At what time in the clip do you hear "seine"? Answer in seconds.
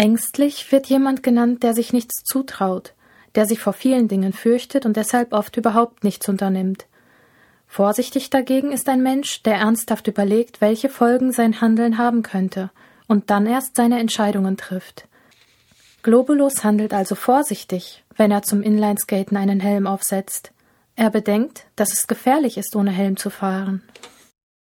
13.76-14.00